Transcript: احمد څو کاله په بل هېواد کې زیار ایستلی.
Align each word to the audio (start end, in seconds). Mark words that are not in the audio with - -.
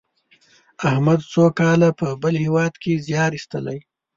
احمد 0.89 1.19
څو 1.31 1.43
کاله 1.59 1.89
په 1.99 2.07
بل 2.21 2.35
هېواد 2.45 2.73
کې 2.81 3.01
زیار 3.07 3.31
ایستلی. 3.35 3.79